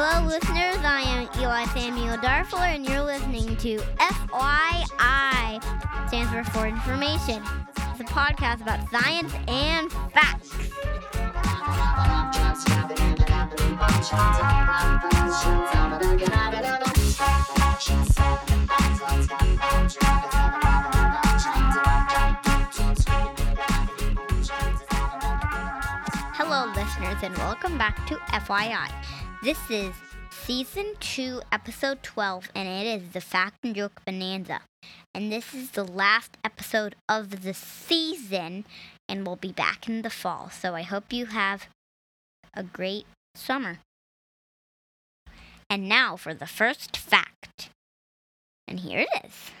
Hello, 0.00 0.24
listeners. 0.28 0.78
I 0.84 1.00
am 1.00 1.42
Eli 1.42 1.64
Samuel 1.74 2.18
Darfler, 2.18 2.72
and 2.72 2.88
you're 2.88 3.02
listening 3.02 3.56
to 3.56 3.78
FYI, 3.98 5.60
stands 6.06 6.30
for 6.30 6.44
For 6.52 6.68
Information. 6.68 7.42
It's 7.90 7.98
a 7.98 8.04
podcast 8.04 8.62
about 8.62 8.88
science 8.92 9.34
and 9.48 9.90
facts. 10.12 10.52
Hello, 26.38 26.72
listeners, 26.76 27.16
and 27.24 27.36
welcome 27.38 27.76
back 27.76 28.06
to 28.06 28.14
FYI. 28.14 28.88
This 29.40 29.70
is 29.70 29.94
season 30.32 30.94
2, 30.98 31.42
episode 31.52 32.02
12, 32.02 32.50
and 32.56 32.66
it 32.66 33.00
is 33.00 33.10
the 33.10 33.20
Fact 33.20 33.54
and 33.62 33.72
Joke 33.72 34.02
Bonanza. 34.04 34.62
And 35.14 35.30
this 35.30 35.54
is 35.54 35.70
the 35.70 35.84
last 35.84 36.36
episode 36.42 36.96
of 37.08 37.44
the 37.44 37.54
season, 37.54 38.64
and 39.08 39.24
we'll 39.24 39.36
be 39.36 39.52
back 39.52 39.88
in 39.88 40.02
the 40.02 40.10
fall. 40.10 40.50
So 40.50 40.74
I 40.74 40.82
hope 40.82 41.12
you 41.12 41.26
have 41.26 41.68
a 42.52 42.64
great 42.64 43.06
summer. 43.36 43.78
And 45.70 45.88
now 45.88 46.16
for 46.16 46.34
the 46.34 46.46
first 46.46 46.96
fact. 46.96 47.70
And 48.66 48.80
here 48.80 49.06
it 49.08 49.24
is. 49.24 49.52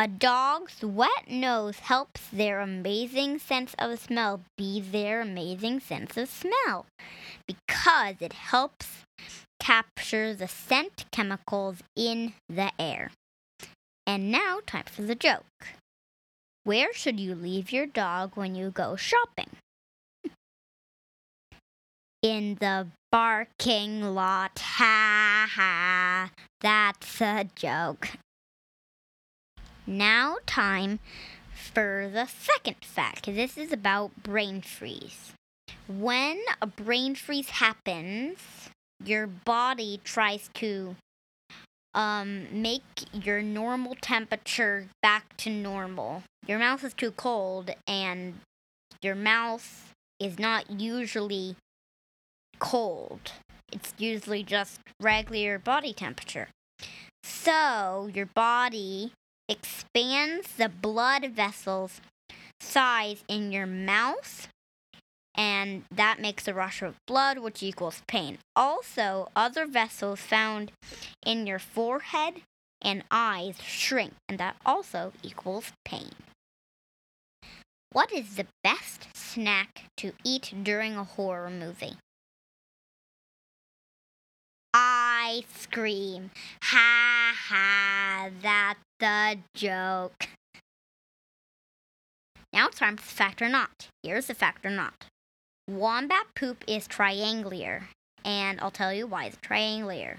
A 0.00 0.08
dog's 0.08 0.82
wet 0.82 1.28
nose 1.28 1.80
helps 1.80 2.26
their 2.32 2.60
amazing 2.60 3.38
sense 3.38 3.74
of 3.78 3.98
smell 3.98 4.40
be 4.56 4.80
their 4.80 5.20
amazing 5.20 5.80
sense 5.80 6.16
of 6.16 6.30
smell 6.30 6.86
because 7.46 8.14
it 8.20 8.32
helps 8.32 9.04
capture 9.58 10.32
the 10.32 10.48
scent 10.48 11.04
chemicals 11.12 11.82
in 11.94 12.32
the 12.48 12.72
air. 12.78 13.10
And 14.06 14.30
now, 14.30 14.60
time 14.66 14.86
for 14.86 15.02
the 15.02 15.14
joke. 15.14 15.66
Where 16.64 16.94
should 16.94 17.20
you 17.20 17.34
leave 17.34 17.70
your 17.70 17.84
dog 17.84 18.38
when 18.38 18.54
you 18.54 18.70
go 18.70 18.96
shopping? 18.96 19.50
In 22.22 22.54
the 22.54 22.86
barking 23.12 24.14
lot. 24.14 24.60
Ha 24.60 25.46
ha. 25.54 26.30
That's 26.62 27.20
a 27.20 27.44
joke. 27.54 28.12
Now, 29.86 30.36
time 30.46 30.98
for 31.54 32.10
the 32.12 32.26
second 32.26 32.76
fact. 32.82 33.26
This 33.26 33.56
is 33.56 33.72
about 33.72 34.22
brain 34.22 34.60
freeze. 34.60 35.32
When 35.88 36.40
a 36.60 36.66
brain 36.66 37.14
freeze 37.14 37.50
happens, 37.50 38.38
your 39.04 39.26
body 39.26 40.00
tries 40.04 40.50
to 40.54 40.96
um, 41.94 42.46
make 42.52 43.04
your 43.12 43.42
normal 43.42 43.96
temperature 44.00 44.86
back 45.02 45.36
to 45.38 45.50
normal. 45.50 46.22
Your 46.46 46.58
mouth 46.58 46.84
is 46.84 46.94
too 46.94 47.10
cold, 47.12 47.70
and 47.86 48.34
your 49.02 49.14
mouth 49.14 49.92
is 50.18 50.38
not 50.38 50.70
usually 50.70 51.56
cold. 52.58 53.32
It's 53.72 53.94
usually 53.98 54.42
just 54.42 54.80
regular 55.00 55.58
body 55.58 55.92
temperature. 55.92 56.48
So, 57.22 58.10
your 58.12 58.26
body 58.26 59.12
expands 59.50 60.54
the 60.56 60.68
blood 60.68 61.26
vessels 61.32 62.00
size 62.60 63.24
in 63.26 63.50
your 63.50 63.66
mouth 63.66 64.48
and 65.34 65.84
that 65.90 66.20
makes 66.20 66.46
a 66.46 66.54
rush 66.54 66.82
of 66.82 66.96
blood 67.06 67.38
which 67.38 67.62
equals 67.62 68.02
pain. 68.06 68.38
Also 68.54 69.30
other 69.34 69.66
vessels 69.66 70.20
found 70.20 70.70
in 71.24 71.46
your 71.46 71.58
forehead 71.58 72.42
and 72.80 73.02
eyes 73.10 73.56
shrink 73.62 74.12
and 74.28 74.38
that 74.38 74.56
also 74.64 75.12
equals 75.22 75.72
pain. 75.84 76.10
What 77.92 78.12
is 78.12 78.36
the 78.36 78.46
best 78.62 79.08
snack 79.14 79.84
to 79.96 80.12
eat 80.24 80.52
during 80.62 80.96
a 80.96 81.04
horror 81.04 81.50
movie 81.50 81.96
ice 85.30 85.68
cream 85.70 86.30
ha 86.60 87.32
ha 87.48 88.28
that's 88.42 88.80
the 88.98 89.38
joke. 89.54 90.28
Now 92.52 92.66
it's 92.66 92.78
time 92.78 92.96
for 92.96 93.04
fact 93.04 93.40
or 93.40 93.48
not. 93.48 93.88
Here's 94.02 94.26
the 94.26 94.34
fact 94.34 94.66
or 94.66 94.70
not. 94.70 95.06
Wombat 95.68 96.26
poop 96.34 96.64
is 96.66 96.88
triangular, 96.88 97.84
and 98.24 98.60
I'll 98.60 98.72
tell 98.72 98.92
you 98.92 99.06
why 99.06 99.26
it's 99.26 99.36
triangular. 99.40 100.18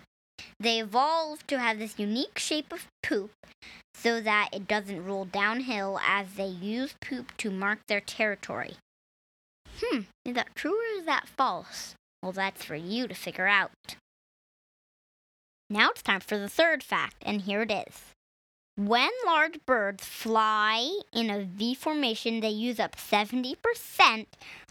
They 0.60 0.80
evolved 0.80 1.48
to 1.50 1.60
have 1.60 1.78
this 1.78 2.00
unique 2.00 2.40
shape 2.40 2.72
of 2.72 2.88
poop 3.04 3.32
so 3.94 4.22
that 4.22 4.50
it 4.54 4.66
doesn't 4.66 5.06
roll 5.06 5.26
downhill 5.26 6.00
as 6.08 6.36
they 6.38 6.48
use 6.48 6.96
poop 7.02 7.36
to 7.38 7.52
mark 7.52 7.80
their 7.88 8.02
territory. 8.02 8.76
Hmm, 9.82 10.02
is 10.24 10.36
that 10.36 10.56
true 10.56 10.78
or 10.80 11.00
is 11.00 11.06
that 11.06 11.28
false? 11.28 11.96
Well, 12.24 12.32
that's 12.32 12.64
for 12.64 12.76
you 12.76 13.08
to 13.08 13.14
figure 13.14 13.48
out. 13.48 13.98
Now 15.72 15.92
it's 15.92 16.02
time 16.02 16.20
for 16.20 16.38
the 16.38 16.50
third 16.50 16.84
fact, 16.84 17.16
and 17.26 17.40
here 17.40 17.62
it 17.62 17.72
is. 17.72 18.12
When 18.76 19.10
large 19.26 19.66
birds 19.66 20.04
fly 20.04 21.00
in 21.14 21.30
a 21.30 21.46
V 21.46 21.76
formation, 21.76 22.42
they 22.42 22.50
use 22.50 22.78
up 22.78 22.98
70% 22.98 24.26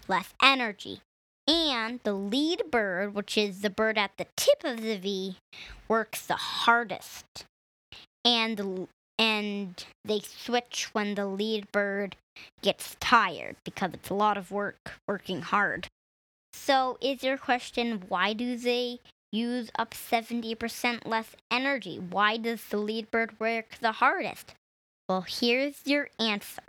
less 0.07 0.35
energy. 0.43 1.01
And 1.47 1.99
the 2.03 2.13
lead 2.13 2.69
bird, 2.69 3.15
which 3.15 3.35
is 3.35 3.61
the 3.61 3.71
bird 3.71 3.97
at 3.97 4.11
the 4.17 4.27
tip 4.37 4.63
of 4.63 4.83
the 4.83 4.97
V, 4.97 5.37
works 5.87 6.27
the 6.27 6.35
hardest. 6.35 7.45
And 8.23 8.87
and 9.17 9.83
they 10.05 10.19
switch 10.19 10.89
when 10.93 11.15
the 11.15 11.25
lead 11.25 11.71
bird 11.71 12.15
gets 12.61 12.95
tired 12.99 13.55
because 13.65 13.95
it's 13.95 14.11
a 14.11 14.13
lot 14.13 14.37
of 14.37 14.51
work 14.51 14.99
working 15.07 15.41
hard. 15.41 15.87
So, 16.53 16.99
is 17.01 17.23
your 17.23 17.39
question 17.39 18.03
why 18.07 18.33
do 18.33 18.55
they 18.55 18.99
use 19.31 19.71
up 19.77 19.91
70% 19.91 21.07
less 21.07 21.35
energy. 21.49 21.97
Why 21.97 22.37
does 22.37 22.63
the 22.65 22.77
lead 22.77 23.09
bird 23.11 23.39
work 23.39 23.77
the 23.79 23.93
hardest? 23.93 24.53
Well, 25.07 25.25
here's 25.27 25.81
your 25.85 26.09
answer. 26.19 26.63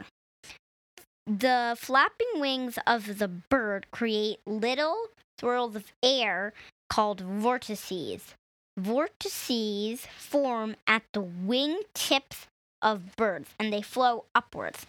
The 1.27 1.77
flapping 1.79 2.41
wings 2.41 2.79
of 2.87 3.19
the 3.19 3.29
bird 3.29 3.87
create 3.91 4.41
little 4.47 5.07
swirls 5.39 5.77
of 5.77 5.93
air 6.03 6.53
called 6.91 7.21
vortices. 7.21 8.35
Vortices 8.77 10.07
form 10.17 10.77
at 10.87 11.03
the 11.13 11.21
wing 11.21 11.83
tips 11.95 12.47
of 12.81 13.15
birds 13.17 13.51
and 13.59 13.73
they 13.73 13.83
flow 13.83 14.25
upwards. 14.35 14.87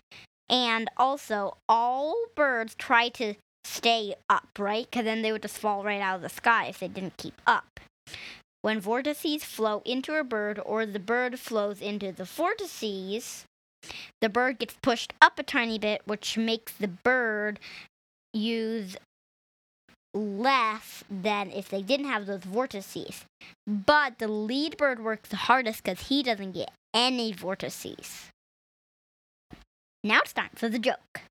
And 0.49 0.89
also, 0.97 1.57
all 1.69 2.15
birds 2.35 2.75
try 2.75 3.09
to 3.09 3.35
stay 3.65 4.15
up, 4.29 4.47
right? 4.59 4.85
Because 4.89 5.05
then 5.05 5.21
they 5.21 5.31
would 5.31 5.41
just 5.41 5.57
fall 5.57 5.83
right 5.83 6.01
out 6.01 6.17
of 6.17 6.21
the 6.21 6.29
sky 6.29 6.67
if 6.67 6.79
they 6.79 6.87
didn't 6.87 7.17
keep 7.17 7.41
up. 7.45 7.79
When 8.61 8.79
vortices 8.79 9.43
flow 9.43 9.81
into 9.85 10.15
a 10.15 10.23
bird 10.23 10.59
or 10.65 10.85
the 10.85 10.99
bird 10.99 11.39
flows 11.39 11.81
into 11.81 12.11
the 12.11 12.23
vortices, 12.23 13.45
the 14.21 14.29
bird 14.29 14.59
gets 14.59 14.75
pushed 14.81 15.13
up 15.21 15.37
a 15.37 15.43
tiny 15.43 15.77
bit, 15.77 16.01
which 16.05 16.37
makes 16.37 16.71
the 16.71 16.87
bird 16.87 17.59
use 18.33 18.95
less 20.13 21.03
than 21.09 21.51
if 21.51 21.69
they 21.69 21.81
didn't 21.81 22.07
have 22.07 22.25
those 22.25 22.43
vortices. 22.43 23.25
But 23.67 24.19
the 24.19 24.27
lead 24.27 24.77
bird 24.77 25.03
works 25.03 25.29
the 25.29 25.35
hardest 25.35 25.83
because 25.83 26.07
he 26.07 26.23
doesn't 26.23 26.53
get 26.53 26.71
any 26.93 27.33
vortices. 27.33 28.29
Now 30.03 30.19
it's 30.19 30.33
time 30.33 30.51
for 30.55 30.69
the 30.69 30.79
joke. 30.79 31.21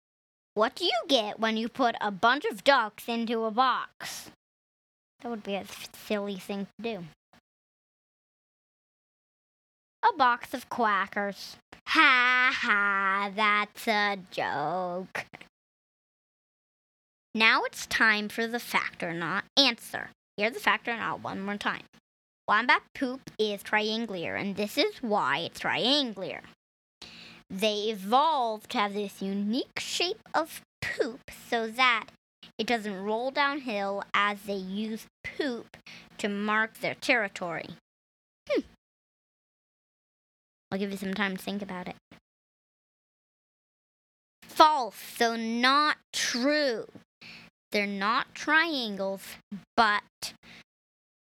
What 0.54 0.74
do 0.74 0.84
you 0.84 1.00
get 1.08 1.40
when 1.40 1.56
you 1.56 1.68
put 1.68 1.94
a 2.00 2.10
bunch 2.10 2.44
of 2.44 2.62
ducks 2.62 3.08
into 3.08 3.44
a 3.44 3.50
box? 3.50 4.31
That 5.20 5.31
would 5.31 5.43
be 5.43 5.54
a 5.54 5.64
silly 6.06 6.37
thing 6.37 6.66
to 6.66 6.82
do. 6.82 7.04
A 10.02 10.16
box 10.16 10.52
of 10.52 10.69
quackers. 10.69 11.56
Ha 11.87 12.52
ha, 12.54 13.31
that's 13.34 13.88
a 13.88 14.19
joke. 14.31 15.25
Now 17.34 17.62
it's 17.64 17.87
time 17.87 18.28
for 18.28 18.46
the 18.46 18.60
fact 18.60 19.02
or 19.02 19.14
not 19.14 19.44
answer. 19.56 20.10
Hear 20.37 20.50
the 20.50 20.60
fact 20.60 20.87
or 20.87 20.96
not 20.96 21.22
one 21.22 21.40
more 21.40 21.56
time. 21.56 21.84
Wombat 22.46 22.82
poop 22.94 23.31
is 23.38 23.62
triangular, 23.62 24.34
and 24.34 24.56
this 24.56 24.76
is 24.76 24.96
why 25.00 25.38
it's 25.38 25.60
triangular. 25.60 26.43
They 27.52 27.90
evolved 27.90 28.70
to 28.70 28.78
have 28.78 28.94
this 28.94 29.20
unique 29.20 29.78
shape 29.78 30.26
of 30.32 30.62
poop 30.81 31.31
so 31.50 31.66
that 31.66 32.06
it 32.56 32.66
doesn't 32.66 33.02
roll 33.02 33.31
downhill 33.31 34.04
as 34.14 34.40
they 34.46 34.54
use 34.54 35.04
poop 35.22 35.76
to 36.16 36.31
mark 36.31 36.78
their 36.78 36.94
territory. 36.94 37.69
Hmm. 38.50 38.62
I'll 40.70 40.78
give 40.78 40.90
you 40.90 40.96
some 40.96 41.12
time 41.12 41.37
to 41.37 41.43
think 41.43 41.60
about 41.60 41.88
it. 41.88 41.96
False, 44.44 44.96
so 45.19 45.37
not 45.37 45.98
true. 46.14 46.87
They're 47.70 47.87
not 47.87 48.34
triangles, 48.34 49.37
but 49.76 50.32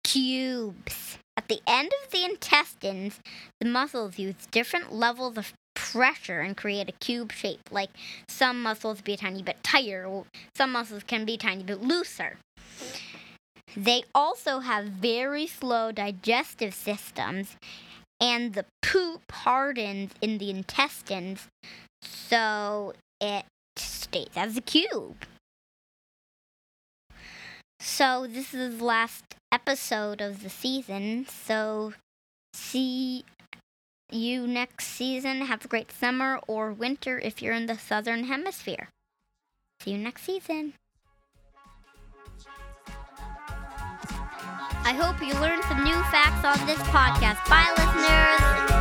cubes. 0.02 1.18
At 1.36 1.48
the 1.48 1.60
end 1.66 1.90
of 2.02 2.10
the 2.10 2.24
intestines, 2.24 3.20
the 3.60 3.68
muscles 3.68 4.18
use 4.18 4.34
different 4.50 4.90
levels 4.90 5.36
of 5.36 5.52
pressure 5.74 6.40
and 6.40 6.56
create 6.56 6.88
a 6.88 6.92
cube 6.92 7.32
shape. 7.32 7.60
Like 7.70 7.90
some 8.28 8.62
muscles 8.62 9.00
be 9.00 9.14
a 9.14 9.16
tiny 9.16 9.42
bit 9.42 9.62
tighter, 9.62 10.22
some 10.56 10.72
muscles 10.72 11.02
can 11.04 11.24
be 11.24 11.36
tiny 11.36 11.62
bit 11.62 11.82
looser. 11.82 12.38
They 13.76 14.04
also 14.14 14.60
have 14.60 14.86
very 14.86 15.46
slow 15.46 15.90
digestive 15.90 16.74
systems, 16.74 17.56
and 18.20 18.54
the 18.54 18.64
poop 18.82 19.30
hardens 19.30 20.12
in 20.20 20.38
the 20.38 20.50
intestines, 20.50 21.48
so 22.02 22.94
it 23.20 23.44
stays 23.76 24.30
as 24.36 24.56
a 24.56 24.60
cube. 24.60 25.26
So, 27.80 28.26
this 28.26 28.54
is 28.54 28.78
the 28.78 28.84
last 28.84 29.24
episode 29.52 30.20
of 30.20 30.42
the 30.42 30.48
season. 30.48 31.26
So, 31.26 31.92
see 32.54 33.24
you 34.14 34.46
next 34.46 34.86
season. 34.86 35.42
Have 35.42 35.64
a 35.64 35.68
great 35.68 35.90
summer 35.92 36.40
or 36.46 36.72
winter 36.72 37.18
if 37.18 37.42
you're 37.42 37.52
in 37.52 37.66
the 37.66 37.78
southern 37.78 38.24
hemisphere. 38.24 38.88
See 39.80 39.92
you 39.92 39.98
next 39.98 40.22
season. 40.22 40.74
I 44.86 44.92
hope 44.92 45.20
you 45.20 45.32
learned 45.40 45.64
some 45.64 45.82
new 45.82 46.00
facts 46.12 46.44
on 46.44 46.66
this 46.66 46.78
podcast. 46.88 47.40
Bye, 47.48 47.72
listeners. 47.76 48.73